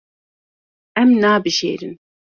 [1.01, 1.93] Em nabijêrin.